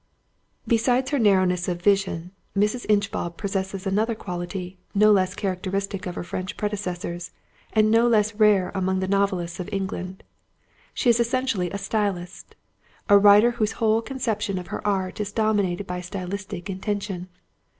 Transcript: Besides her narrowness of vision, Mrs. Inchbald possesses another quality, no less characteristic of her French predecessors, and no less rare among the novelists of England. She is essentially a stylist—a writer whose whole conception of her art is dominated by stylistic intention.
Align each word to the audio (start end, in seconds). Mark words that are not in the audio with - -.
Besides 0.65 1.11
her 1.11 1.19
narrowness 1.19 1.67
of 1.67 1.79
vision, 1.79 2.31
Mrs. 2.57 2.87
Inchbald 2.89 3.37
possesses 3.37 3.85
another 3.85 4.15
quality, 4.15 4.79
no 4.95 5.11
less 5.11 5.35
characteristic 5.35 6.07
of 6.07 6.15
her 6.15 6.23
French 6.23 6.57
predecessors, 6.57 7.29
and 7.71 7.91
no 7.91 8.07
less 8.07 8.33
rare 8.33 8.71
among 8.73 8.99
the 8.99 9.07
novelists 9.07 9.59
of 9.59 9.69
England. 9.71 10.23
She 10.95 11.11
is 11.11 11.19
essentially 11.19 11.69
a 11.69 11.77
stylist—a 11.77 13.19
writer 13.19 13.51
whose 13.51 13.73
whole 13.73 14.01
conception 14.01 14.57
of 14.57 14.69
her 14.73 14.81
art 14.87 15.19
is 15.21 15.31
dominated 15.31 15.85
by 15.85 16.01
stylistic 16.01 16.67
intention. 16.67 17.29